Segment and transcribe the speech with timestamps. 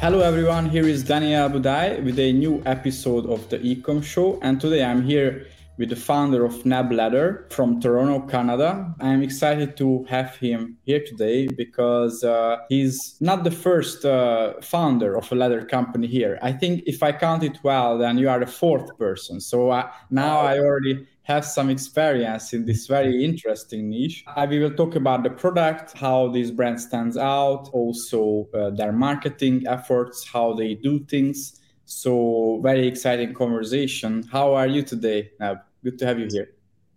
[0.00, 4.58] Hello everyone, here is Daniel Budai with a new episode of the Ecom Show, and
[4.58, 8.94] today I'm here with the founder of Nab Leather from Toronto, Canada.
[8.98, 15.18] I'm excited to have him here today because uh, he's not the first uh, founder
[15.18, 16.38] of a leather company here.
[16.40, 19.38] I think if I count it well, then you are the fourth person.
[19.38, 24.24] So uh, now I already have some experience in this very interesting niche.
[24.26, 29.56] I will talk about the product, how this brand stands out, also uh, their marketing
[29.68, 31.60] efforts, how they do things.
[31.84, 34.24] So very exciting conversation.
[34.36, 35.58] How are you today, Neb?
[35.84, 36.48] Good to have you here.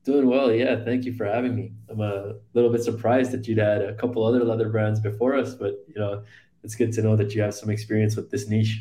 [0.03, 0.83] Doing well, yeah.
[0.83, 1.72] Thank you for having me.
[1.89, 5.53] I'm a little bit surprised that you'd had a couple other leather brands before us,
[5.53, 6.23] but you know,
[6.63, 8.75] it's good to know that you have some experience with this niche.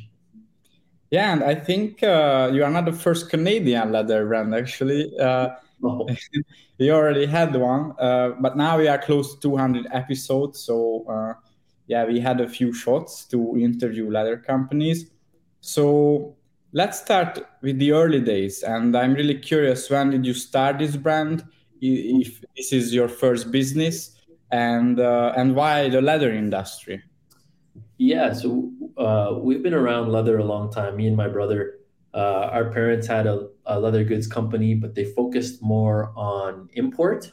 [1.13, 5.13] Yeah, and I think uh, you are not the first Canadian leather brand, actually.
[5.19, 5.51] Uh,
[5.85, 6.09] oh.
[6.79, 10.61] you already had one, uh, but now we are close to 200 episodes.
[10.61, 11.35] So, uh,
[11.87, 15.11] yeah, we had a few shots to interview leather companies.
[15.61, 16.35] So,
[16.73, 18.63] let's start with the early days.
[18.63, 21.45] And I'm really curious when did you start this brand?
[21.83, 24.17] If this is your first business,
[24.51, 27.03] and uh, and why the leather industry?
[27.98, 30.97] Yeah, so uh, we've been around leather a long time.
[30.97, 31.79] Me and my brother,
[32.15, 37.33] uh, our parents had a, a, leather goods company, but they focused more on import.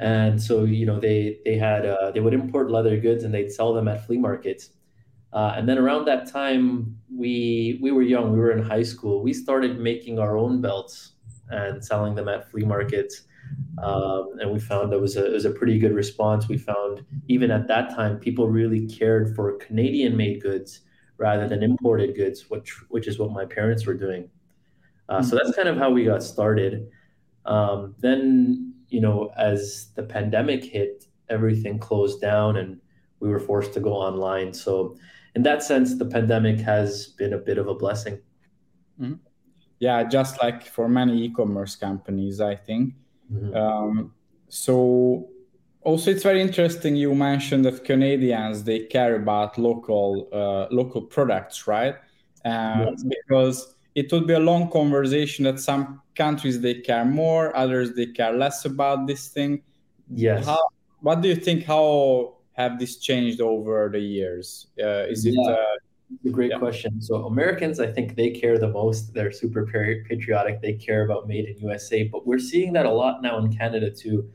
[0.00, 3.50] And so, you know, they they had uh, they would import leather goods and they'd
[3.50, 4.70] sell them at flea markets.
[5.32, 8.32] Uh, and then around that time, we we were young.
[8.32, 9.22] We were in high school.
[9.22, 11.14] We started making our own belts
[11.50, 13.22] and selling them at flea markets.
[13.82, 16.48] Um, and we found it was a it was a pretty good response.
[16.48, 20.80] We found even at that time people really cared for Canadian made goods
[21.16, 24.30] rather than imported goods, which which is what my parents were doing.
[25.08, 26.88] Uh, so that's kind of how we got started.
[27.46, 32.80] Um, then you know as the pandemic hit, everything closed down and
[33.20, 34.52] we were forced to go online.
[34.52, 34.96] So
[35.34, 38.18] in that sense, the pandemic has been a bit of a blessing.
[39.00, 39.14] Mm-hmm.
[39.78, 42.94] Yeah, just like for many e-commerce companies, I think.
[43.32, 43.54] Mm-hmm.
[43.56, 44.14] Um,
[44.48, 45.28] so
[45.82, 51.66] also it's very interesting you mentioned that Canadians they care about local uh, local products,
[51.66, 51.94] right?
[52.44, 53.04] Uh, yes.
[53.04, 58.06] Because it would be a long conversation that some countries they care more, others they
[58.06, 59.62] care less about this thing.
[60.10, 60.46] Yes.
[60.46, 60.68] How,
[61.00, 61.64] what do you think?
[61.64, 64.68] How have this changed over the years?
[64.80, 65.34] Uh, is it?
[65.34, 65.52] Yeah.
[65.52, 65.64] Uh,
[66.24, 66.58] a great yeah.
[66.58, 67.00] question.
[67.00, 69.14] So Americans, I think they care the most.
[69.14, 70.60] They're super patriotic.
[70.60, 72.04] They care about made in USA.
[72.04, 74.30] But we're seeing that a lot now in Canada too,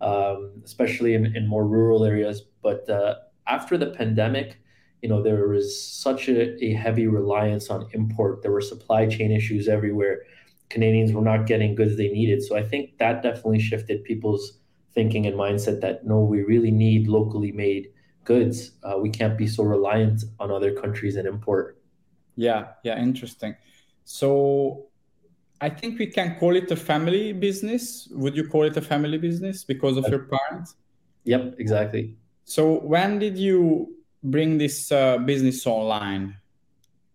[0.00, 2.42] um, especially in, in more rural areas.
[2.62, 3.16] But uh,
[3.46, 4.60] after the pandemic,
[5.02, 8.42] you know, there was such a, a heavy reliance on import.
[8.42, 10.22] There were supply chain issues everywhere.
[10.68, 12.42] Canadians were not getting goods they needed.
[12.42, 14.58] So I think that definitely shifted people's
[14.94, 17.88] thinking and mindset that no, we really need locally made
[18.26, 18.72] goods.
[18.82, 21.78] Uh, we can't be so reliant on other countries and import.
[22.36, 23.56] Yeah, yeah, interesting.
[24.04, 24.86] So
[25.60, 28.08] I think we can call it a family business.
[28.10, 30.76] Would you call it a family business because of your parents?
[31.24, 32.16] Yep, exactly.
[32.44, 36.36] So when did you bring this uh, business online?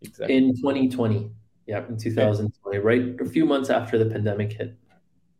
[0.01, 0.35] Exactly.
[0.35, 1.29] In 2020.
[1.67, 2.79] Yeah, in 2020, okay.
[2.79, 4.75] right a few months after the pandemic hit.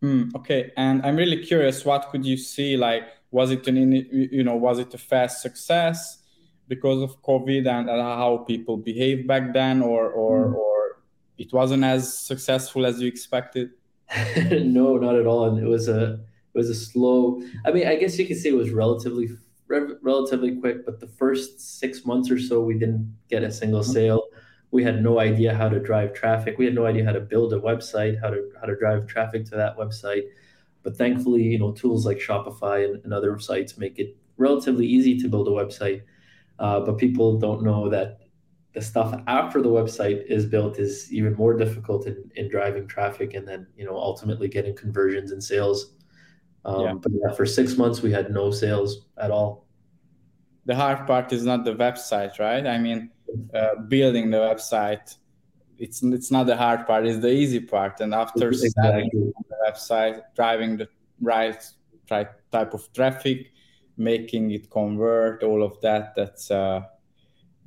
[0.03, 1.83] Mm, okay, and I'm really curious.
[1.83, 3.09] What could you see like?
[3.31, 6.19] Was it an you know was it a fast success
[6.67, 10.55] because of covid and, how people behaved back then or or mm.
[10.55, 11.01] or
[11.37, 13.71] it wasn't as successful as you expected?
[14.51, 15.45] No not at all.
[15.49, 16.19] And it was a
[16.53, 19.29] it was a slow i mean i guess you could say it was relatively
[20.01, 23.91] relatively quick but the first six months or so we didn't get a single mm-hmm.
[23.91, 24.23] sale.
[24.71, 26.57] We had no idea how to drive traffic.
[26.57, 29.45] We had no idea how to build a website how to how to drive traffic
[29.45, 30.23] to that website
[30.83, 35.19] but thankfully, you know, tools like Shopify and, and other sites make it relatively easy
[35.19, 36.01] to build a website.
[36.59, 38.19] Uh, but people don't know that
[38.73, 43.33] the stuff after the website is built is even more difficult in, in driving traffic
[43.33, 45.93] and then you know ultimately getting conversions and sales.
[46.63, 46.93] Um, yeah.
[46.93, 49.67] But yeah, for six months we had no sales at all.
[50.65, 52.65] The hard part is not the website, right?
[52.65, 53.09] I mean,
[53.53, 55.15] uh, building the website
[55.81, 57.99] it's it's not the hard part; it's the easy part.
[58.01, 59.09] And after exactly.
[59.13, 59.33] the
[59.67, 60.87] website, driving the
[61.19, 61.61] right
[62.09, 63.51] right type of traffic,
[63.97, 66.13] making it convert, all of that.
[66.15, 66.81] That's uh,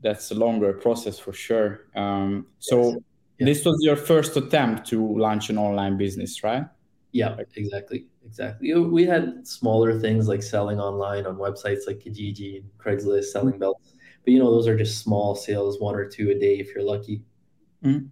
[0.01, 1.87] that's a longer process for sure.
[1.97, 2.97] Um, so yes.
[3.39, 3.47] Yes.
[3.49, 6.67] this was your first attempt to launch an online business, right?
[7.13, 8.75] Yeah, exactly, exactly.
[8.75, 13.95] We had smaller things like selling online on websites like Kijiji and Craigslist, selling belts.
[14.25, 16.85] But you know, those are just small sales, one or two a day if you're
[16.85, 17.23] lucky.
[17.85, 18.07] Mm-hmm.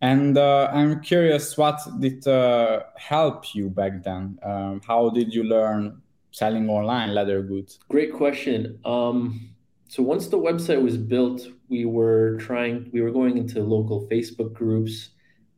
[0.00, 4.38] And uh, I'm curious, what did uh, help you back then?
[4.44, 6.00] Um, how did you learn
[6.30, 7.80] selling online leather goods?
[7.88, 8.78] Great question.
[8.84, 9.50] Um,
[9.88, 14.52] so once the website was built, we were trying, we were going into local Facebook
[14.52, 15.10] groups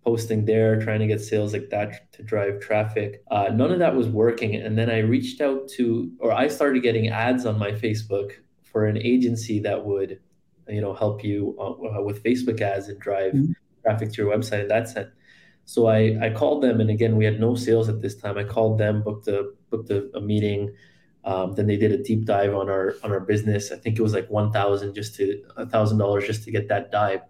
[0.07, 3.23] posting there, trying to get sales like that to drive traffic.
[3.31, 4.55] Uh, none of that was working.
[4.55, 8.33] And then I reached out to, or I started getting ads on my Facebook
[8.63, 10.19] for an agency that would,
[10.75, 13.53] you know, help you uh, with Facebook ads and drive mm-hmm.
[13.83, 14.63] traffic to your website.
[14.63, 15.13] And that's it.
[15.65, 18.37] So I, I called them, and again, we had no sales at this time.
[18.37, 20.75] I called them, booked a booked a, a meeting.
[21.25, 23.71] Um, then they did a deep dive on our on our business.
[23.71, 26.69] I think it was like one thousand just to a thousand dollars just to get
[26.69, 27.21] that dive.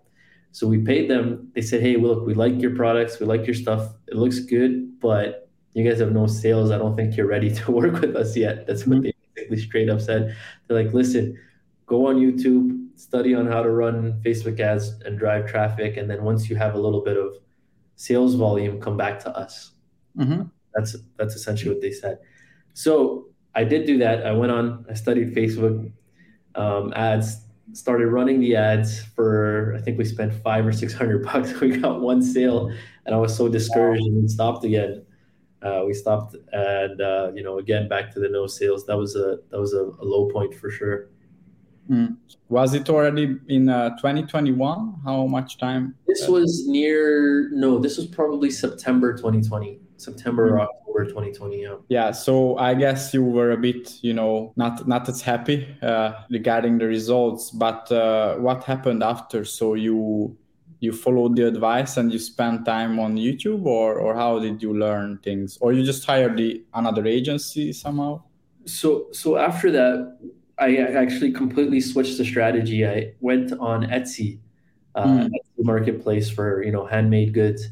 [0.52, 1.50] So we paid them.
[1.54, 3.20] They said, "Hey, look, we like your products.
[3.20, 3.92] We like your stuff.
[4.08, 6.70] It looks good, but you guys have no sales.
[6.70, 9.90] I don't think you're ready to work with us yet." That's what they basically straight
[9.90, 10.34] up said.
[10.66, 11.38] They're like, "Listen,
[11.86, 16.22] go on YouTube, study on how to run Facebook ads and drive traffic, and then
[16.22, 17.36] once you have a little bit of
[17.96, 19.72] sales volume, come back to us."
[20.16, 20.42] Mm-hmm.
[20.74, 22.18] That's that's essentially what they said.
[22.74, 24.26] So I did do that.
[24.26, 24.86] I went on.
[24.88, 25.92] I studied Facebook
[26.54, 31.24] um, ads started running the ads for I think we spent five or six hundred
[31.26, 31.58] bucks.
[31.60, 32.72] We got one sale,
[33.06, 35.04] and I was so discouraged and we stopped again.
[35.62, 38.86] Uh, we stopped, and uh, you know, again back to the no sales.
[38.86, 41.10] That was a that was a, a low point for sure.
[41.90, 42.16] Mm.
[42.48, 45.00] Was it already in uh, 2021?
[45.04, 45.96] How much time?
[46.06, 47.78] This was near no.
[47.78, 49.80] This was probably September 2020.
[49.96, 51.62] September or October 2020.
[51.62, 51.74] Yeah.
[51.88, 52.10] Yeah.
[52.12, 56.78] So I guess you were a bit, you know, not not as happy uh, regarding
[56.78, 57.50] the results.
[57.50, 59.44] But uh, what happened after?
[59.44, 60.36] So you
[60.78, 64.78] you followed the advice and you spent time on YouTube, or or how did you
[64.78, 68.22] learn things, or you just hired the another agency somehow?
[68.64, 70.18] So so after that,
[70.60, 72.86] I actually completely switched the strategy.
[72.86, 74.38] I went on Etsy,
[74.94, 75.28] uh, mm.
[75.28, 77.68] Etsy marketplace for you know handmade goods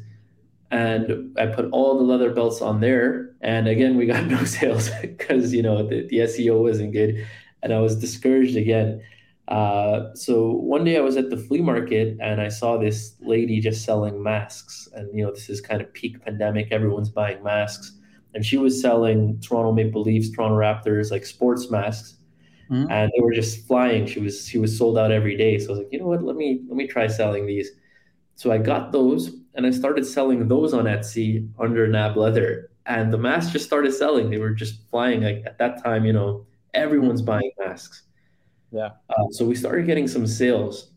[0.71, 3.33] and I put all the leather belts on there.
[3.41, 7.25] And again, we got no sales because you know the, the SEO wasn't good,
[7.63, 9.01] and I was discouraged again.
[9.47, 13.59] Uh, so one day I was at the flea market and I saw this lady
[13.59, 16.71] just selling masks, and you know this is kind of peak pandemic.
[16.71, 17.93] Everyone's buying masks,
[18.33, 22.15] and she was selling Toronto Maple Leafs, Toronto Raptors, like sports masks.
[22.71, 22.91] Mm-hmm.
[22.91, 24.05] And they were just flying.
[24.05, 25.57] She was she was sold out every day.
[25.57, 26.23] So I was like, you know what?
[26.23, 27.71] Let me let me try selling these.
[28.35, 33.11] So I got those and I started selling those on Etsy under Nab Leather, and
[33.11, 34.29] the masks just started selling.
[34.29, 35.23] They were just flying.
[35.23, 38.03] Like at that time, you know, everyone's buying masks.
[38.71, 38.91] Yeah.
[39.09, 40.91] Uh, so we started getting some sales.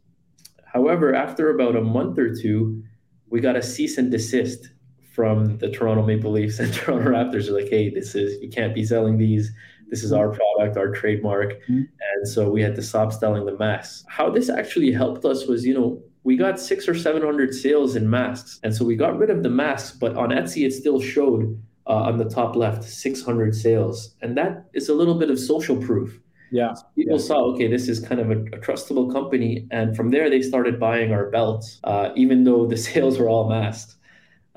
[0.65, 2.83] However, after about a month or two,
[3.29, 4.71] we got a cease and desist
[5.13, 7.49] from the Toronto Maple Leafs and Toronto Raptors.
[7.49, 9.53] Are like, hey, this is you can't be selling these.
[9.93, 11.53] This is our product, our trademark.
[11.65, 11.83] Mm-hmm.
[12.15, 14.07] And so we had to stop selling the masks.
[14.09, 18.09] How this actually helped us was, you know, we got six or 700 sales in
[18.09, 18.59] masks.
[18.63, 22.09] And so we got rid of the masks, but on Etsy, it still showed uh,
[22.09, 24.15] on the top left 600 sales.
[24.23, 26.19] And that is a little bit of social proof.
[26.51, 26.73] Yeah.
[26.73, 27.27] So people yeah.
[27.27, 29.67] saw, okay, this is kind of a, a, trustable company.
[29.71, 33.51] And from there, they started buying our belts, uh, even though the sales were all
[33.51, 33.97] masks.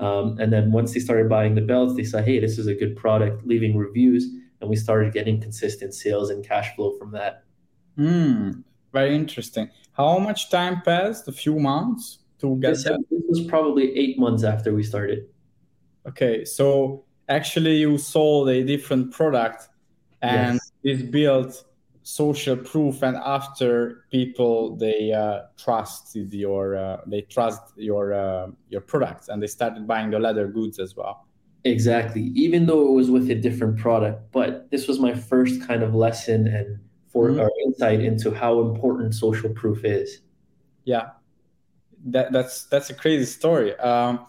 [0.00, 2.74] Um, and then once they started buying the belts, they saw, hey, this is a
[2.74, 4.30] good product, leaving reviews.
[4.60, 7.44] And we started getting consistent sales and cash flow from that.
[7.98, 9.70] Mm, very interesting.
[9.92, 11.28] How much time passed?
[11.28, 12.98] A few months to get this, that?
[13.10, 15.26] This was probably eight months after we started.
[16.06, 19.68] Okay, so actually you sold a different product
[20.22, 21.00] and yes.
[21.00, 21.64] it built
[22.02, 28.80] social proof and after people they uh, trusted your uh, they trust your uh, your
[28.80, 31.26] products and they started buying the leather goods as well
[31.66, 35.82] exactly even though it was with a different product but this was my first kind
[35.82, 36.78] of lesson and
[37.16, 37.40] for mm-hmm.
[37.40, 40.20] our insight into how important social proof is.
[40.84, 41.12] Yeah,
[42.04, 43.74] that, that's that's a crazy story.
[43.78, 44.26] Um,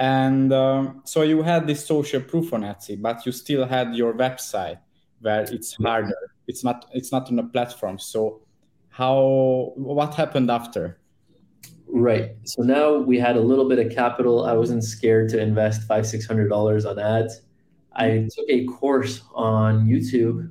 [0.00, 4.12] and um, so you had this social proof on Etsy, but you still had your
[4.14, 4.80] website
[5.20, 6.12] where it's harder.
[6.48, 8.00] It's not it's not on a platform.
[8.00, 8.42] So
[8.88, 10.98] how what happened after?
[11.86, 12.30] Right.
[12.44, 14.44] So now we had a little bit of capital.
[14.44, 17.42] I wasn't scared to invest five six hundred dollars on ads.
[17.92, 20.50] I took a course on YouTube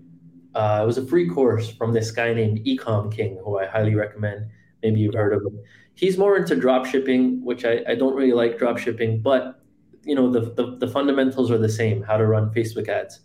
[0.55, 3.95] uh, it was a free course from this guy named Ecom King, who I highly
[3.95, 4.45] recommend.
[4.83, 5.59] Maybe you've heard of him.
[5.95, 9.61] He's more into drop shipping, which I, I don't really like drop shipping, but
[10.03, 13.21] you know the, the, the fundamentals are the same: how to run Facebook ads.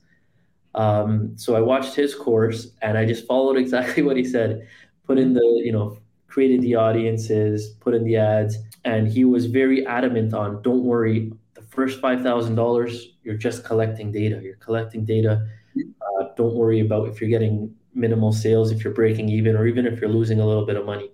[0.75, 4.67] Um, so I watched his course and I just followed exactly what he said.
[5.07, 5.99] Put in the you know
[6.29, 11.33] created the audiences, put in the ads, and he was very adamant on don't worry,
[11.55, 14.41] the first five thousand dollars you're just collecting data.
[14.43, 15.47] You're collecting data.
[15.77, 19.87] Uh, don't worry about if you're getting minimal sales, if you're breaking even, or even
[19.87, 21.11] if you're losing a little bit of money.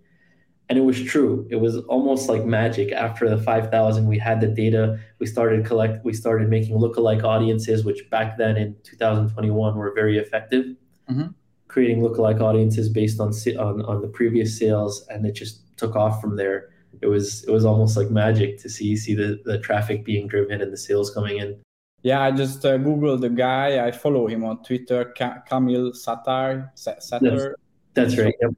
[0.69, 1.47] And it was true.
[1.51, 2.93] It was almost like magic.
[2.93, 4.99] After the 5,000, we had the data.
[5.19, 6.05] We started collect.
[6.05, 10.67] We started making lookalike audiences, which back then in 2021 were very effective.
[11.11, 11.27] Mm-hmm.
[11.75, 16.21] Creating lookalike audiences based on on on the previous sales, and it just took off
[16.21, 16.71] from there.
[17.03, 20.63] It was it was almost like magic to see see the the traffic being driven
[20.63, 21.51] and the sales coming in.
[22.03, 23.85] Yeah, I just uh, googled the guy.
[23.85, 25.13] I follow him on Twitter,
[25.49, 26.71] Kamil Sattar.
[26.77, 27.55] Sattar.
[27.95, 28.35] That's, that's right.
[28.41, 28.55] Yep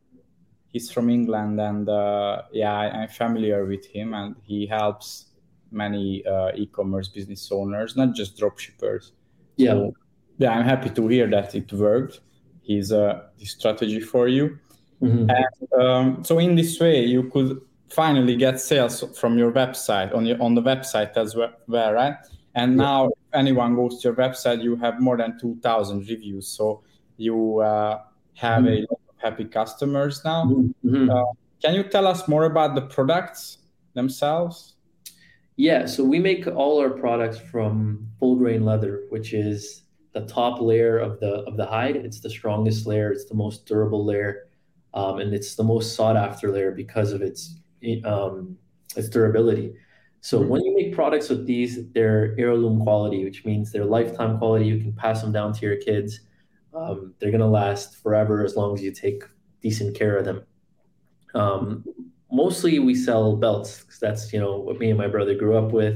[0.76, 5.06] he's from England, and uh, yeah, I, am familiar with him, and he helps
[5.70, 9.12] many uh, e-commerce business owners, not just dropshippers.
[9.56, 9.94] Yeah, so,
[10.36, 12.20] yeah, I'm happy to hear that it worked.
[12.66, 14.58] He's uh, the strategy for you,
[15.00, 15.30] mm-hmm.
[15.30, 20.26] and um, so in this way, you could finally get sales from your website on
[20.26, 22.16] your on the website as well, right?
[22.54, 22.84] And yeah.
[22.84, 26.82] now, if anyone goes to your website, you have more than two thousand reviews, so
[27.16, 28.00] you uh,
[28.34, 28.84] have mm-hmm.
[28.84, 30.44] a lot of happy customers now.
[30.44, 31.10] Mm-hmm.
[31.10, 31.22] Uh,
[31.62, 33.58] can you tell us more about the products
[33.94, 34.74] themselves?
[35.56, 39.85] Yeah, so we make all our products from full grain leather, which is
[40.16, 41.94] the top layer of the of the hide.
[41.94, 43.12] It's the strongest layer.
[43.12, 44.48] It's the most durable layer,
[44.94, 47.56] um, and it's the most sought after layer because of its
[48.04, 48.56] um,
[48.96, 49.74] its durability.
[50.22, 50.48] So mm-hmm.
[50.48, 54.64] when you make products with these, they're heirloom quality, which means they're lifetime quality.
[54.64, 56.20] You can pass them down to your kids.
[56.72, 59.22] Um, they're going to last forever as long as you take
[59.60, 60.46] decent care of them.
[61.34, 61.84] Um,
[62.32, 65.72] mostly we sell belts because that's you know what me and my brother grew up
[65.72, 65.94] with.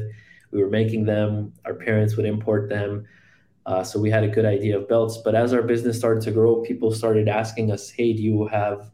[0.50, 1.54] We were making them.
[1.64, 3.06] Our parents would import them.
[3.66, 5.18] Uh, so we had a good idea of belts.
[5.18, 8.90] But as our business started to grow, people started asking us, "Hey, do you have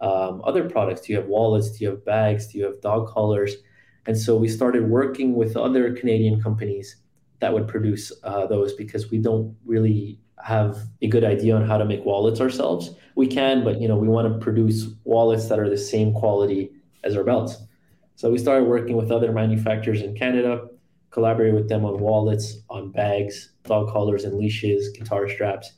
[0.00, 1.02] um, other products?
[1.02, 1.70] Do you have wallets?
[1.70, 2.48] Do you have bags?
[2.48, 3.56] Do you have dog collars?"
[4.06, 6.96] And so we started working with other Canadian companies
[7.40, 11.76] that would produce uh, those because we don't really have a good idea on how
[11.76, 12.94] to make wallets ourselves.
[13.14, 16.70] We can, but you know, we want to produce wallets that are the same quality
[17.04, 17.56] as our belts.
[18.14, 20.68] So we started working with other manufacturers in Canada,
[21.10, 25.72] collaborate with them on wallets, on bags, dog collars and leashes, guitar straps,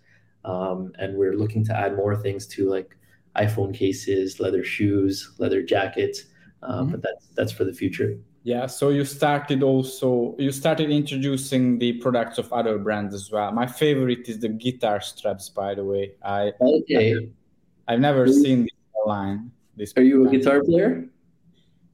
[0.45, 2.97] um, and we're looking to add more things to like
[3.37, 6.25] iPhone cases, leather shoes, leather jackets.
[6.63, 6.91] Um, mm-hmm.
[6.93, 8.19] But that's that's for the future.
[8.45, 13.53] Yeah, so you started also you started introducing the products of other brands as well.
[13.53, 16.13] My favorite is the guitar straps, by the way.
[16.23, 17.29] I okay.
[17.87, 19.51] I, have never seen this online.
[19.77, 21.05] This are you a guitar player?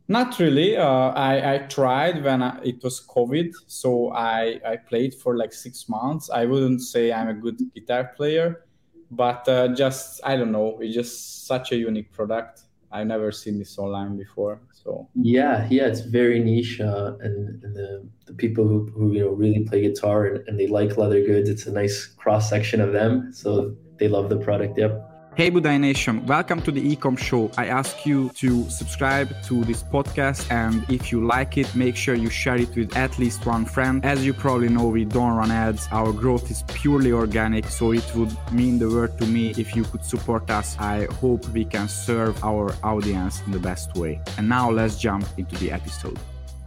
[0.07, 0.77] Not really.
[0.77, 5.53] Uh, I I tried when I, it was COVID, so I I played for like
[5.53, 6.29] six months.
[6.29, 8.67] I wouldn't say I'm a good guitar player,
[9.11, 10.79] but uh, just I don't know.
[10.81, 12.63] It's just such a unique product.
[12.93, 14.61] I've never seen this online before.
[14.73, 19.21] So yeah, yeah, it's very niche, uh, and, and the, the people who, who you
[19.21, 22.83] know really play guitar and, and they like leather goods, it's a nice cross section
[22.83, 23.33] of them.
[23.33, 24.77] So they love the product.
[24.77, 25.14] Yep.
[25.37, 27.51] Hey Budai Nation, welcome to the Ecom Show.
[27.59, 32.15] I ask you to subscribe to this podcast and if you like it, make sure
[32.15, 34.05] you share it with at least one friend.
[34.05, 35.89] As you probably know, we don't run ads.
[35.91, 39.83] Our growth is purely organic, so it would mean the world to me if you
[39.83, 40.77] could support us.
[40.79, 44.21] I hope we can serve our audience in the best way.
[44.39, 46.17] And now let's jump into the episode.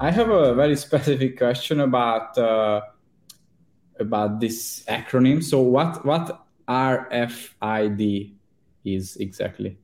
[0.01, 2.81] I have a very specific question about uh,
[3.97, 5.41] about this acronym.
[5.41, 8.36] So what what RFID
[8.95, 9.77] is exactly?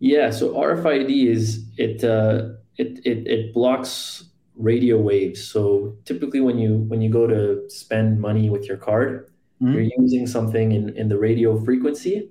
[0.00, 4.24] Yeah, so RFID is it uh, it, it it blocks
[4.56, 5.42] radio waves.
[5.42, 9.30] So typically, when you when you go to spend money with your card,
[9.62, 9.72] mm-hmm.
[9.72, 12.30] you're using something in in the radio frequency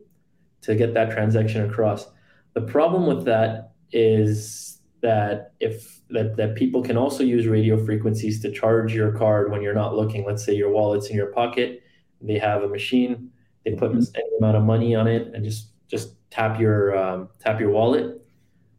[0.62, 2.08] to get that transaction across.
[2.54, 8.42] The problem with that is that if that, that people can also use radio frequencies
[8.42, 10.26] to charge your card when you're not looking.
[10.26, 11.82] Let's say your wallet's in your pocket,
[12.22, 13.32] they have a machine
[13.66, 14.16] they put mm-hmm.
[14.16, 18.22] any amount of money on it and just just tap your um, tap your wallet.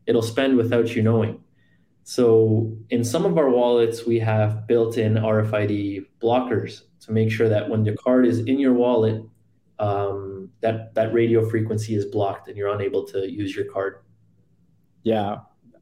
[0.06, 1.40] It'll spend without you knowing.
[2.02, 7.70] So in some of our wallets, we have built-in RFID blockers to make sure that
[7.70, 9.22] when the card is in your wallet,
[9.78, 14.00] um, that that radio frequency is blocked and you're unable to use your card.
[15.02, 15.38] Yeah,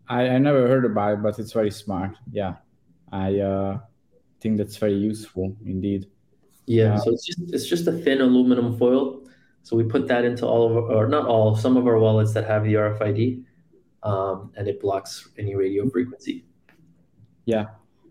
[0.08, 2.16] I, I never heard about it, but it's very smart.
[2.30, 2.54] Yeah,
[3.10, 3.78] I uh,
[4.40, 6.06] think that's very useful indeed.
[6.66, 9.20] Yeah, so it's just it's just a thin aluminum foil.
[9.64, 12.32] So we put that into all of our, or not all, some of our wallets
[12.34, 13.44] that have the RFID.
[14.02, 16.44] um, and it blocks any radio frequency.
[17.44, 17.66] Yeah.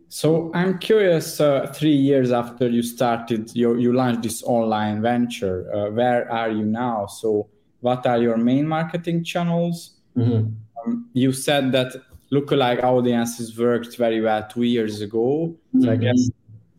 [0.10, 1.40] So I'm curious.
[1.40, 5.74] Uh, three years after you started, you you launched this online venture.
[5.74, 7.06] Uh, where are you now?
[7.08, 9.98] So what are your main marketing channels?
[10.18, 10.54] Mm-hmm.
[10.86, 11.96] Um, you said that
[12.32, 15.56] lookalike audiences worked very well two years ago.
[15.74, 15.90] So mm-hmm.
[15.90, 16.30] I guess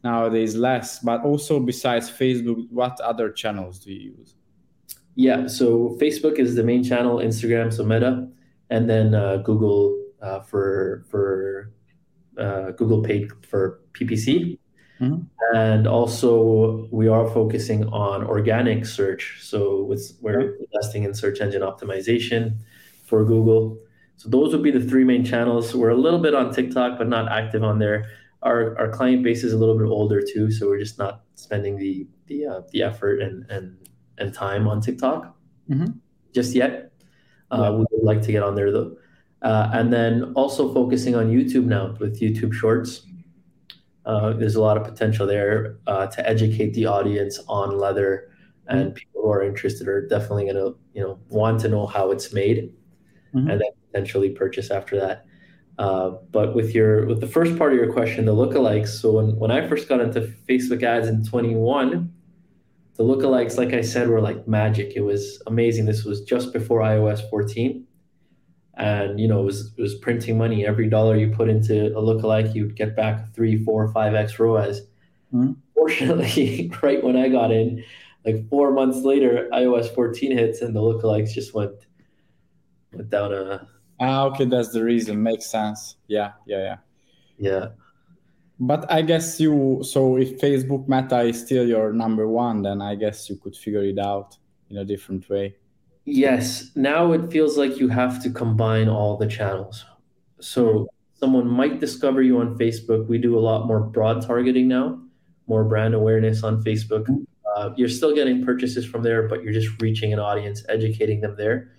[0.04, 0.98] nowadays less.
[0.98, 4.36] But also besides Facebook, what other channels do you use?
[5.14, 8.28] Yeah, so Facebook is the main channel, Instagram, so Meta,
[8.70, 11.72] and then uh, Google uh, for for
[12.38, 14.58] uh, Google paid for PPC.
[15.00, 15.56] Mm-hmm.
[15.56, 19.38] And also, we are focusing on organic search.
[19.40, 22.56] So, with, we're investing in search engine optimization
[23.04, 23.78] for Google.
[24.16, 25.74] So, those would be the three main channels.
[25.74, 28.06] We're a little bit on TikTok, but not active on there.
[28.42, 31.76] Our, our client base is a little bit older too, so we're just not spending
[31.76, 33.76] the the, uh, the effort and, and
[34.18, 35.34] and time on TikTok
[35.70, 35.92] mm-hmm.
[36.32, 36.92] just yet.
[37.50, 37.70] Uh, yeah.
[37.70, 38.96] We would like to get on there though.
[39.42, 43.02] Uh, and then also focusing on YouTube now with YouTube Shorts.
[44.06, 48.30] Uh, there's a lot of potential there uh, to educate the audience on leather,
[48.68, 48.94] and mm-hmm.
[48.94, 52.32] people who are interested are definitely going to, you know, want to know how it's
[52.32, 52.72] made,
[53.34, 53.50] mm-hmm.
[53.50, 55.26] and then potentially purchase after that.
[55.78, 58.88] Uh, but with your with the first part of your question, the lookalikes.
[58.88, 62.12] So when when I first got into Facebook ads in 21,
[62.96, 64.92] the lookalikes, like I said, were like magic.
[64.94, 65.86] It was amazing.
[65.86, 67.86] This was just before iOS 14
[68.74, 70.66] and you know it was it was printing money.
[70.66, 74.80] Every dollar you put into a lookalike, you'd get back three, four, five x ROAS.
[75.32, 75.52] Mm-hmm.
[75.74, 77.84] Fortunately, right when I got in,
[78.24, 81.74] like four months later, iOS 14 hits, and the lookalikes just went
[82.92, 83.68] went down a.
[84.02, 85.22] Ah, okay, that's the reason.
[85.22, 85.96] Makes sense.
[86.08, 86.76] Yeah, yeah, yeah.
[87.38, 87.66] Yeah.
[88.58, 92.96] But I guess you so if Facebook Meta is still your number one, then I
[92.96, 94.36] guess you could figure it out
[94.70, 95.56] in a different way.
[96.04, 96.70] Yes.
[96.74, 99.84] Now it feels like you have to combine all the channels.
[100.40, 103.06] So someone might discover you on Facebook.
[103.06, 105.00] We do a lot more broad targeting now,
[105.46, 107.06] more brand awareness on Facebook.
[107.54, 111.36] Uh, you're still getting purchases from there, but you're just reaching an audience, educating them
[111.36, 111.70] there.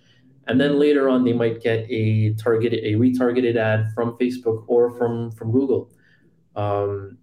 [0.47, 4.91] And then later on, they might get a targeted, a retargeted ad from Facebook or
[4.97, 5.89] from from Google,
[6.55, 7.17] um,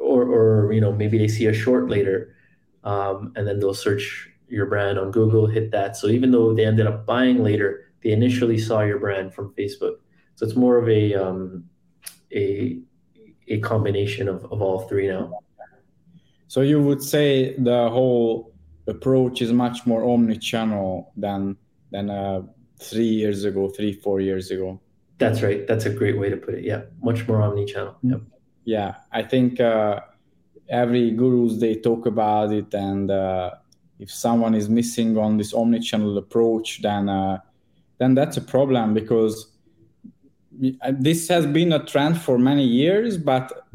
[0.00, 2.34] or or you know maybe they see a short later,
[2.82, 5.96] um, and then they'll search your brand on Google, hit that.
[5.96, 9.96] So even though they ended up buying later, they initially saw your brand from Facebook.
[10.34, 11.64] So it's more of a um,
[12.32, 12.80] a
[13.48, 15.38] a combination of, of all three now.
[16.48, 18.52] So you would say the whole
[18.86, 21.56] approach is much more omni-channel than
[21.92, 22.42] than uh,
[22.80, 24.80] three years ago, three four years ago.
[25.18, 25.66] That's right.
[25.68, 26.64] That's a great way to put it.
[26.64, 27.96] Yeah, much more omni-channel.
[28.02, 28.20] Yep.
[28.64, 30.00] Yeah, I think uh,
[30.68, 33.50] every gurus they talk about it, and uh,
[34.00, 37.38] if someone is missing on this omni-channel approach, then uh,
[37.98, 39.52] then that's a problem because
[40.98, 43.66] this has been a trend for many years, but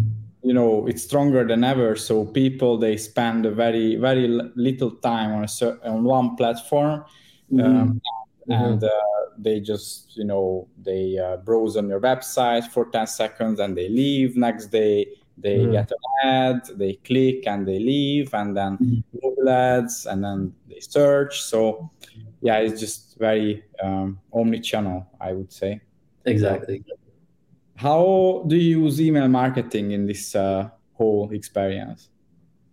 [0.43, 1.95] you know it's stronger than ever.
[1.95, 7.03] So people they spend a very very little time on a on one platform,
[7.51, 7.65] mm-hmm.
[7.65, 8.01] um,
[8.49, 8.51] mm-hmm.
[8.51, 8.89] and uh,
[9.37, 13.89] they just you know they uh, browse on your website for 10 seconds and they
[13.89, 15.07] leave next day
[15.37, 15.71] they mm.
[15.71, 19.03] get an ad, they click and they leave, and then mm.
[19.21, 21.41] Google ads, and then they search.
[21.43, 21.91] So,
[22.41, 25.81] yeah, it's just very um, omni-channel, I would say.
[26.25, 26.83] Exactly.
[27.75, 32.09] How do you use email marketing in this uh, whole experience?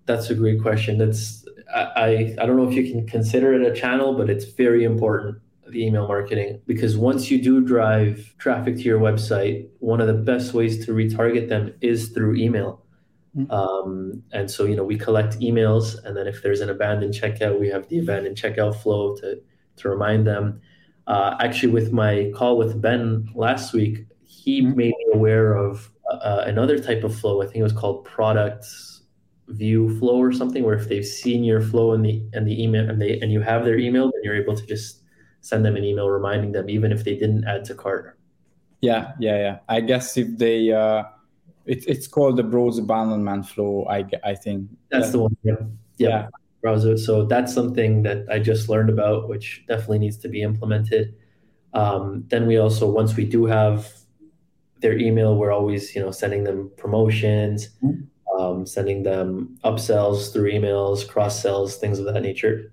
[0.06, 0.96] That's a great question.
[0.96, 4.84] That's I, I don't know if you can consider it a channel, but it's very
[4.84, 10.06] important the email marketing because once you do drive traffic to your website, one of
[10.06, 12.82] the best ways to retarget them is through email.
[13.36, 13.50] Mm-hmm.
[13.50, 17.58] Um, and so, you know, we collect emails, and then if there's an abandoned checkout,
[17.58, 19.40] we have the abandoned checkout flow to
[19.76, 20.60] to remind them.
[21.08, 24.76] Uh, actually, with my call with Ben last week, he mm-hmm.
[24.76, 27.42] made me aware of uh, another type of flow.
[27.42, 28.66] I think it was called product
[29.48, 32.88] view flow or something, where if they've seen your flow in the and the email
[32.88, 35.02] and they and you have their email, then you're able to just
[35.40, 38.18] send them an email reminding them, even if they didn't add to cart.
[38.80, 39.58] Yeah, yeah, yeah.
[39.68, 41.04] I guess if they, uh,
[41.66, 43.86] it, it's called the browser abandonment flow.
[43.88, 45.36] I, I think that's the one.
[45.42, 45.54] Yeah.
[45.98, 46.08] yeah.
[46.08, 46.28] yeah.
[46.62, 46.96] Browser.
[46.96, 51.14] So that's something that I just learned about, which definitely needs to be implemented.
[51.74, 53.92] Um, then we also, once we do have
[54.80, 58.04] their email, we're always, you know, sending them promotions, mm-hmm.
[58.44, 62.72] Um, sending them upsells through emails, cross sells, things of that nature.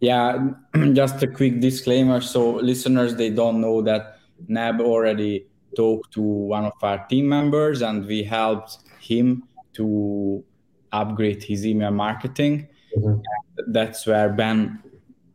[0.00, 0.48] Yeah,
[0.92, 2.20] just a quick disclaimer.
[2.20, 7.82] So listeners, they don't know that Nab already talked to one of our team members,
[7.82, 10.44] and we helped him to
[10.92, 12.68] upgrade his email marketing.
[12.96, 13.20] Mm-hmm.
[13.72, 14.82] That's where Ben,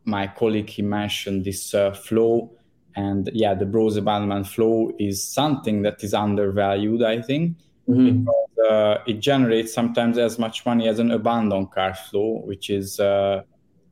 [0.04, 2.50] my colleague, he mentioned this uh, flow,
[2.96, 7.56] and yeah the browse abandonment flow is something that is undervalued i think
[7.88, 8.26] mm-hmm.
[8.68, 13.42] Uh, it generates sometimes as much money as an abandoned cart flow which is uh,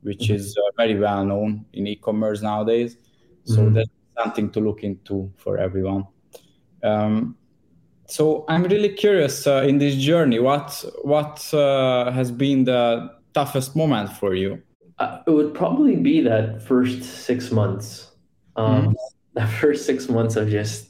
[0.01, 0.35] which mm-hmm.
[0.35, 2.97] is uh, very well known in e-commerce nowadays
[3.45, 3.73] so mm-hmm.
[3.75, 6.05] that's something to look into for everyone
[6.83, 7.35] um,
[8.05, 13.75] so i'm really curious uh, in this journey what what uh, has been the toughest
[13.75, 14.61] moment for you
[14.99, 18.11] uh, it would probably be that first six months
[18.55, 18.93] um, mm-hmm.
[19.33, 20.88] the first six months of just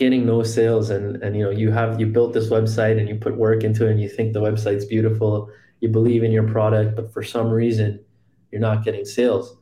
[0.00, 3.16] getting no sales and and you know you have you built this website and you
[3.26, 6.96] put work into it and you think the website's beautiful you believe in your product
[6.96, 8.00] but for some reason
[8.50, 9.56] you're not getting sales.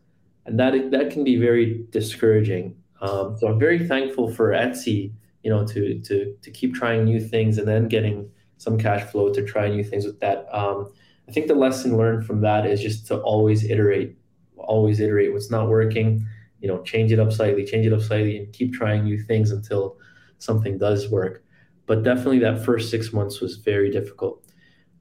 [0.46, 2.76] And that that can be very discouraging.
[3.00, 5.12] Um, so i'm very thankful for etsy
[5.44, 9.32] you know to to to keep trying new things and then getting some cash flow
[9.32, 10.38] to try new things with that.
[10.52, 10.92] Um,
[11.28, 14.16] i think the lesson learned from that is just to always iterate
[14.56, 16.26] always iterate what's not working
[16.60, 19.52] you know change it up slightly change it up slightly and keep trying new things
[19.52, 19.96] until
[20.38, 21.44] something does work.
[21.86, 24.44] But definitely that first six months was very difficult.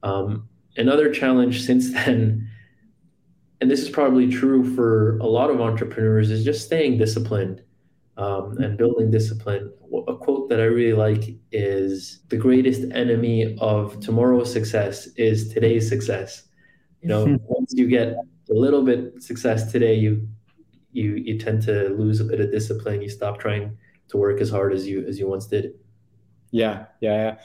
[0.02, 2.48] Um, another challenge since then
[3.60, 7.62] and this is probably true for a lot of entrepreneurs is just staying disciplined
[8.16, 9.72] um, and building discipline.
[10.06, 15.88] A quote that i really like is the greatest enemy of tomorrow's success is today's
[15.88, 16.44] success.
[17.02, 20.26] You know once you get a little bit success today you
[20.92, 23.02] you you tend to lose a bit of discipline.
[23.02, 23.76] You stop trying
[24.08, 25.74] to work as hard as you as you once did.
[26.50, 27.36] Yeah, yeah, yeah.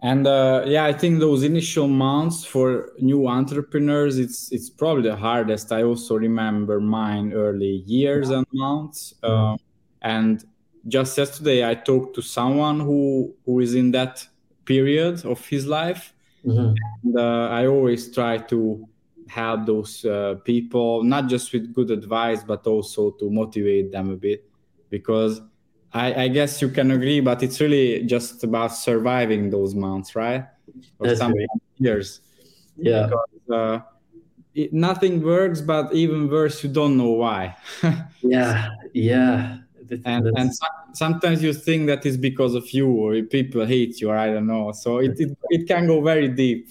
[0.00, 5.16] And uh, yeah, I think those initial months for new entrepreneurs, it's it's probably the
[5.16, 5.72] hardest.
[5.72, 9.14] I also remember mine early years and months.
[9.22, 9.56] Uh,
[10.02, 10.44] and
[10.86, 14.24] just yesterday, I talked to someone who who is in that
[14.64, 16.14] period of his life,
[16.44, 16.74] mm-hmm.
[17.02, 18.88] and uh, I always try to
[19.28, 24.16] help those uh, people not just with good advice but also to motivate them a
[24.16, 24.48] bit
[24.88, 25.42] because
[25.92, 30.44] I, I, guess you can agree but it's really just about surviving those months right?
[30.98, 31.48] Or That's some great.
[31.78, 32.20] years.
[32.76, 33.06] Yeah.
[33.06, 33.80] Because, uh,
[34.54, 37.56] it, nothing works but even worse you don't know why.
[38.22, 39.58] Yeah yeah.
[40.04, 44.10] And, and so, sometimes you think that is because of you or people hate you
[44.10, 44.72] or i don't know.
[44.72, 46.70] So it, it, it can go very deep.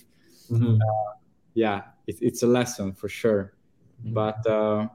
[0.52, 0.76] Mm-hmm.
[0.82, 1.14] uh,
[1.56, 3.54] yeah it, it's a lesson for sure.
[4.02, 4.14] Mm-hmm.
[4.14, 4.88] but uh,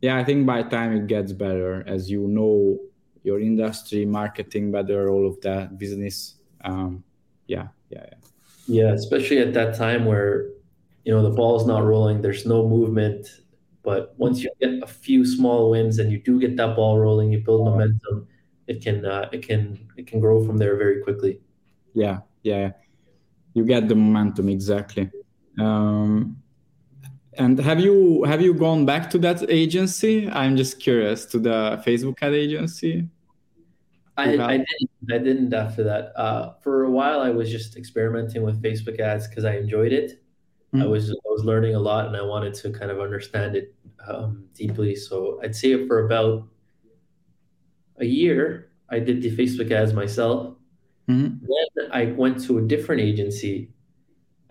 [0.00, 2.78] yeah i think by time it gets better as you know
[3.24, 7.02] your industry marketing better all of that business um,
[7.48, 8.18] yeah yeah yeah
[8.66, 10.50] yeah especially at that time where
[11.04, 13.26] you know the ball's not rolling there's no movement
[13.82, 17.32] but once you get a few small wins and you do get that ball rolling
[17.32, 18.26] you build momentum
[18.66, 21.40] it can uh, it can it can grow from there very quickly
[21.94, 22.70] yeah yeah
[23.54, 25.10] you get the momentum exactly
[25.58, 26.36] um,
[27.38, 30.28] and have you have you gone back to that agency?
[30.30, 33.08] I'm just curious to the Facebook ad agency.
[34.16, 34.90] I, I didn't.
[35.10, 36.12] I didn't after that.
[36.18, 40.22] Uh, for a while, I was just experimenting with Facebook ads because I enjoyed it.
[40.72, 40.82] Mm-hmm.
[40.82, 43.74] I was I was learning a lot, and I wanted to kind of understand it
[44.06, 44.94] um, deeply.
[44.94, 46.46] So I'd say for about
[47.98, 50.54] a year, I did the Facebook ads myself.
[51.08, 51.46] Mm-hmm.
[51.46, 53.72] Then I went to a different agency,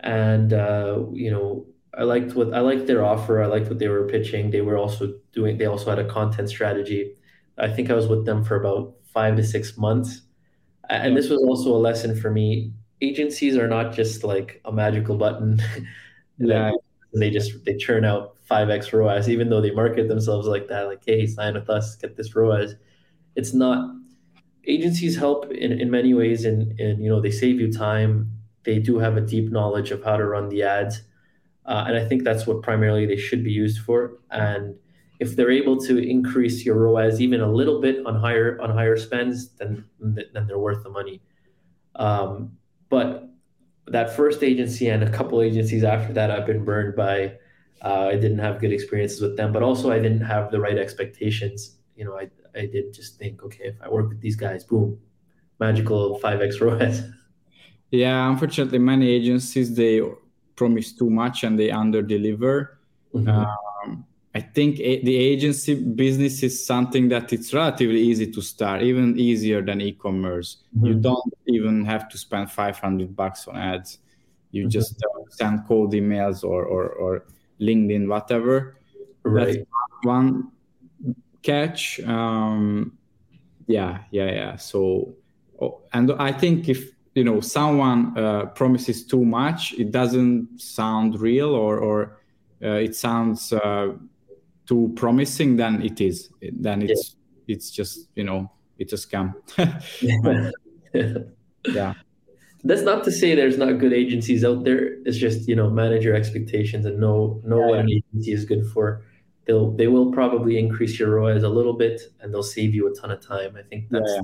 [0.00, 3.42] and uh, you know I liked what I liked their offer.
[3.42, 4.50] I liked what they were pitching.
[4.50, 5.56] They were also doing.
[5.56, 7.14] They also had a content strategy.
[7.56, 10.22] I think I was with them for about five to six months,
[10.90, 12.72] and this was also a lesson for me.
[13.00, 15.62] Agencies are not just like a magical button.
[16.38, 16.72] yeah.
[17.14, 20.82] they just they churn out five x ROAS, even though they market themselves like that.
[20.82, 22.74] Like, hey, sign with us, get this ROAS.
[23.36, 23.90] It's not.
[24.66, 28.30] Agencies help in, in many ways, and and you know they save you time.
[28.64, 31.02] They do have a deep knowledge of how to run the ads
[31.66, 34.18] uh, and I think that's what primarily they should be used for.
[34.30, 34.76] And
[35.20, 38.96] if they're able to increase your ROAS even a little bit on higher on higher
[38.96, 41.22] spends, then then they're worth the money.
[41.96, 42.56] Um,
[42.88, 43.28] but
[43.86, 47.34] that first agency and a couple agencies after that, I've been burned by.
[47.82, 50.78] Uh, I didn't have good experiences with them, but also I didn't have the right
[50.78, 51.76] expectations.
[51.96, 54.98] You know, I I did just think, okay, if I work with these guys, boom,
[55.60, 57.02] magical five x ROAS.
[57.90, 60.02] Yeah, unfortunately, many agencies they
[60.56, 62.80] promise too much and they under deliver.
[63.14, 63.28] Mm-hmm.
[63.28, 63.63] Um,
[64.34, 69.18] I think a- the agency business is something that it's relatively easy to start, even
[69.18, 70.64] easier than e-commerce.
[70.76, 70.86] Mm-hmm.
[70.86, 73.98] You don't even have to spend 500 bucks on ads.
[74.50, 74.70] You mm-hmm.
[74.70, 77.26] just uh, send cold emails or, or, or
[77.60, 78.76] LinkedIn, whatever.
[79.22, 79.58] Right.
[79.58, 79.68] That's
[80.02, 80.50] one
[81.42, 82.00] catch.
[82.00, 82.98] Um,
[83.66, 84.56] yeah, yeah, yeah.
[84.56, 85.14] So,
[85.60, 91.20] oh, and I think if you know someone uh, promises too much it doesn't sound
[91.20, 92.20] real or or
[92.62, 93.92] uh, it sounds uh,
[94.66, 97.16] too promising then it is then it's
[97.48, 99.34] it's just you know it's a scam.
[101.74, 101.94] yeah.
[102.66, 104.94] That's not to say there's not good agencies out there.
[105.04, 108.44] It's just you know manage your expectations and know know yeah, what an agency is
[108.44, 109.02] good for.
[109.46, 112.94] They'll they will probably increase your ROAS a little bit and they'll save you a
[112.94, 113.56] ton of time.
[113.56, 114.10] I think that's.
[114.16, 114.22] Yeah,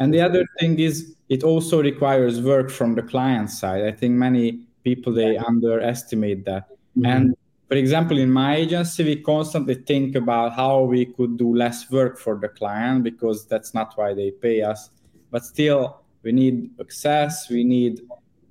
[0.00, 3.84] and the other thing is it also requires work from the client side.
[3.84, 6.70] I think many people they underestimate that.
[6.96, 7.06] Mm-hmm.
[7.06, 7.36] And
[7.72, 12.18] for example, in my agency, we constantly think about how we could do less work
[12.18, 14.90] for the client because that's not why they pay us.
[15.30, 18.02] But still, we need access, we need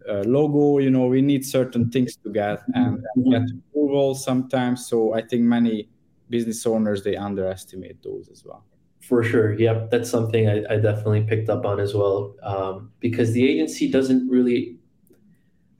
[0.10, 4.88] a logo, you know, we need certain things to get and, and get approval sometimes.
[4.88, 5.88] So I think many
[6.32, 8.66] business owners they underestimate those as well.
[9.02, 9.54] For sure.
[9.54, 9.92] Yep.
[9.92, 12.34] That's something I, I definitely picked up on as well.
[12.42, 14.78] Um, because the agency doesn't really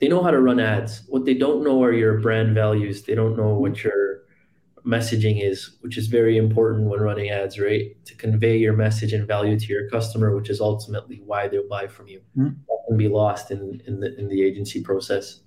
[0.02, 1.04] they know how to run ads.
[1.06, 3.04] What they don't know are your brand values.
[3.04, 4.24] They don't know what your
[4.84, 7.94] messaging is, which is very important when running ads, right?
[8.06, 11.86] To convey your message and value to your customer, which is ultimately why they'll buy
[11.86, 12.20] from you.
[12.36, 12.48] Mm-hmm.
[12.66, 15.38] That can be lost in, in the in the agency process.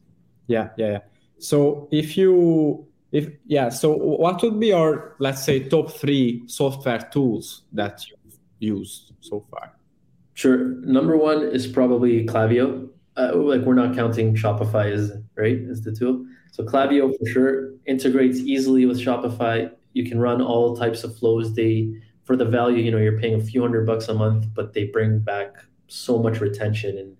[0.47, 0.99] Yeah, yeah, yeah.
[1.37, 7.05] So if you if yeah, so what would be your let's say top three software
[7.11, 9.73] tools that you've used so far?
[10.33, 10.59] Sure.
[10.97, 15.93] Number one is probably Klaviyo uh, like we're not counting Shopify as right as the
[15.93, 16.25] tool.
[16.51, 19.71] So Klaviyo for sure integrates easily with Shopify.
[19.93, 21.53] You can run all types of flows.
[21.53, 24.73] They for the value, you know, you're paying a few hundred bucks a month, but
[24.73, 26.97] they bring back so much retention.
[26.97, 27.17] And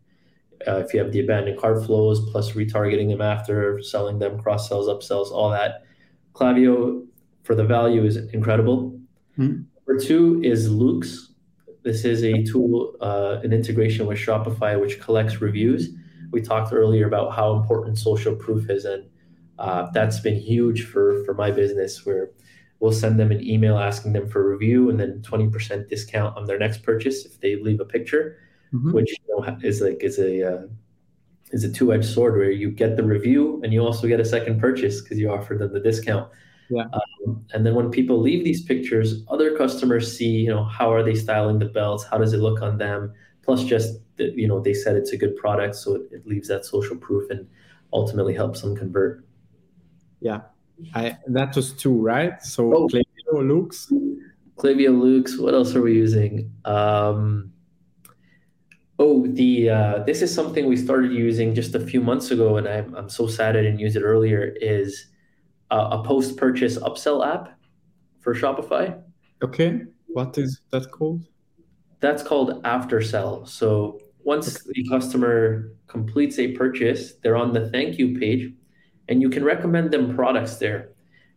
[0.68, 4.68] uh, if you have the abandoned cart flows plus retargeting them after, selling them, cross
[4.68, 5.84] sells, upsells, all that,
[6.34, 7.06] Klaviyo
[7.44, 9.00] for the value is incredible.
[9.38, 9.62] Mm-hmm.
[9.88, 11.28] Number two is Loox.
[11.86, 15.89] This is a tool, uh, an integration with Shopify, which collects reviews.
[16.32, 19.04] We talked earlier about how important social proof is, and
[19.60, 22.04] uh, that's been huge for for my business.
[22.04, 22.32] Where
[22.80, 26.36] we'll send them an email asking them for a review, and then twenty percent discount
[26.36, 28.39] on their next purchase if they leave a picture,
[28.74, 28.91] mm-hmm.
[28.91, 30.63] which you know, is like is a uh,
[31.52, 34.26] is a two edged sword where you get the review and you also get a
[34.26, 36.28] second purchase because you offer them the discount.
[36.69, 36.86] Yeah.
[36.93, 41.04] Um, and then when people leave these pictures, other customers see, you know, how are
[41.04, 42.04] they styling the belts?
[42.04, 43.13] How does it look on them?
[43.43, 46.47] Plus, just that, you know, they said it's a good product, so it, it leaves
[46.47, 47.47] that social proof and
[47.93, 49.23] ultimately helps them convert.
[50.19, 50.41] Yeah,
[50.93, 52.41] I that was two, right?
[52.41, 52.88] So oh.
[52.88, 53.91] Klaviyo Loox.
[54.58, 55.39] Klaviyo Loox.
[55.39, 56.51] What else are we using?
[56.65, 57.51] Um,
[58.97, 62.67] oh, the uh, this is something we started using just a few months ago, and
[62.67, 64.56] I'm I'm so sad I didn't use it earlier.
[64.60, 65.08] Is
[65.78, 67.58] a post purchase upsell app
[68.20, 69.02] for Shopify.
[69.44, 69.82] Okay.
[70.08, 71.26] What is that called?
[72.00, 73.48] That's called Aftersell.
[73.48, 74.72] So once okay.
[74.74, 78.54] the customer completes a purchase, they're on the thank you page
[79.08, 80.90] and you can recommend them products there.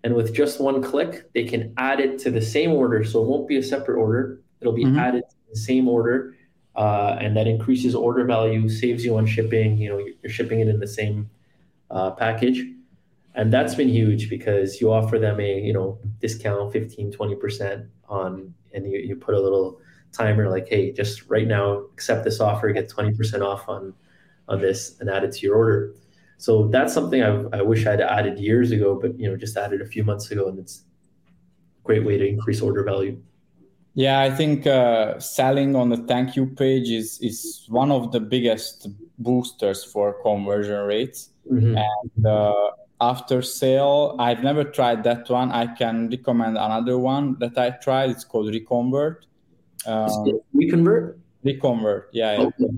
[0.05, 3.03] And with just one click, they can add it to the same order.
[3.05, 4.99] So it won't be a separate order, it'll be mm-hmm.
[4.99, 6.35] added to the same order.
[6.77, 9.77] Uh, and that increases order value, saves you on shipping.
[9.79, 11.29] You know, you're shipping it in the same
[11.91, 12.65] uh, package
[13.35, 18.53] and that's been huge because you offer them a you know discount 15 20% on
[18.75, 19.81] and you, you put a little
[20.13, 23.95] timer like hey just right now accept this offer get 20% off on
[24.49, 25.95] on this and add it to your order.
[26.39, 29.83] So that's something I, I wish i'd added years ago but you know just added
[29.83, 30.85] a few months ago and it's
[31.29, 33.21] a great way to increase order value.
[33.95, 38.21] Yeah i think uh, selling on the thank you page is is one of the
[38.21, 38.89] biggest
[39.19, 41.31] boosters for conversion rates.
[41.51, 41.79] Mm-hmm.
[41.79, 45.53] and uh, Aftersell i've never tried that one.
[45.53, 48.11] I can recommend another one that i tried.
[48.11, 49.27] It's called reconvert.
[49.87, 51.19] Um, reconvert?
[51.45, 52.47] Reconvert yeah, yeah.
[52.47, 52.75] Okay.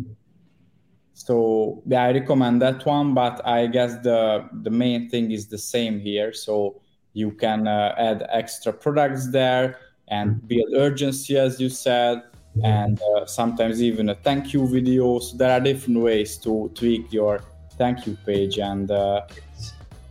[1.15, 5.59] so yeah i recommend that one but i guess the the main thing is the
[5.59, 6.33] same here.
[6.33, 6.81] So
[7.15, 9.79] you can uh, add extra products there
[10.09, 12.23] and build urgency as you said
[12.63, 15.19] and uh, sometimes even a thank you video.
[15.21, 17.43] So there are different ways to tweak your
[17.79, 19.23] thank you page and uh,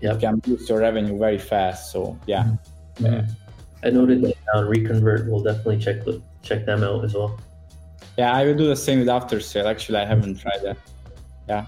[0.01, 0.15] yep.
[0.15, 1.91] you can boost your revenue very fast.
[1.91, 2.55] So yeah.
[2.95, 3.31] Mm-hmm.
[3.83, 4.67] I noted that down.
[4.67, 5.29] Reconvert.
[5.29, 7.39] We'll definitely check the, check them out as well.
[8.17, 9.65] Yeah, I will do the same with Aftersell.
[9.65, 10.77] Actually, I haven't tried that.
[11.47, 11.65] Yeah.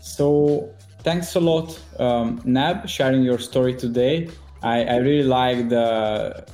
[0.00, 0.70] So
[1.02, 4.30] thanks a lot, um, Nab, sharing your story today.
[4.62, 6.46] I, I really like the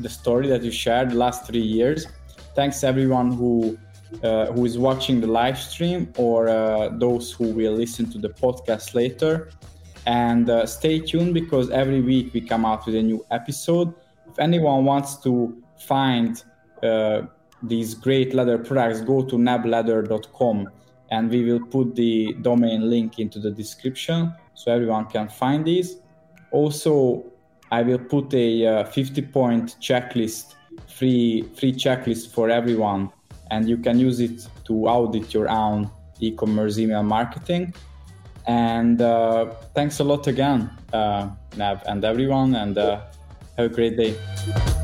[0.00, 2.06] the story that you shared the last three years.
[2.54, 3.78] Thanks everyone who
[4.22, 8.28] uh, who is watching the live stream or uh, those who will listen to the
[8.28, 9.50] podcast later
[10.06, 13.94] and uh, stay tuned because every week we come out with a new episode.
[14.30, 16.42] If anyone wants to find
[16.82, 17.22] uh,
[17.62, 20.68] these great leather products go to nableather.com
[21.10, 25.96] and we will put the domain link into the description so everyone can find these
[26.50, 27.24] also
[27.70, 30.54] i will put a uh, 50 point checklist
[30.86, 33.10] free free checklist for everyone,
[33.50, 35.90] and you can use it to audit your own
[36.20, 37.74] e-commerce email marketing.
[38.46, 43.00] And uh, thanks a lot again, uh, Nav, and everyone, and uh,
[43.56, 44.83] have a great day.